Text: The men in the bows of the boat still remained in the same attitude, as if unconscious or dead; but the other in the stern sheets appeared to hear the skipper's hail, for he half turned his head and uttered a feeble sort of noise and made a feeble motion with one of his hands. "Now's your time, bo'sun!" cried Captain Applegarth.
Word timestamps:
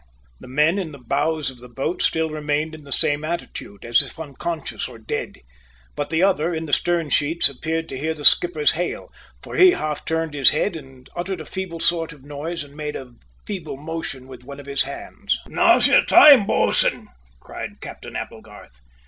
The 0.39 0.47
men 0.47 0.79
in 0.79 0.93
the 0.93 0.97
bows 0.97 1.51
of 1.51 1.59
the 1.59 1.69
boat 1.69 2.01
still 2.01 2.31
remained 2.31 2.73
in 2.73 2.85
the 2.85 2.91
same 2.91 3.23
attitude, 3.23 3.85
as 3.85 4.01
if 4.01 4.19
unconscious 4.19 4.87
or 4.87 4.97
dead; 4.97 5.41
but 5.95 6.09
the 6.09 6.23
other 6.23 6.51
in 6.55 6.65
the 6.65 6.73
stern 6.73 7.11
sheets 7.11 7.47
appeared 7.47 7.87
to 7.89 7.97
hear 7.99 8.15
the 8.15 8.25
skipper's 8.25 8.71
hail, 8.71 9.11
for 9.43 9.57
he 9.57 9.73
half 9.73 10.03
turned 10.03 10.33
his 10.33 10.49
head 10.49 10.75
and 10.75 11.07
uttered 11.15 11.39
a 11.39 11.45
feeble 11.45 11.79
sort 11.79 12.13
of 12.13 12.23
noise 12.23 12.63
and 12.63 12.75
made 12.75 12.95
a 12.95 13.13
feeble 13.45 13.77
motion 13.77 14.25
with 14.27 14.43
one 14.43 14.59
of 14.59 14.65
his 14.65 14.81
hands. 14.85 15.39
"Now's 15.47 15.85
your 15.85 16.03
time, 16.03 16.47
bo'sun!" 16.47 17.09
cried 17.39 17.79
Captain 17.79 18.15
Applegarth. 18.15 18.79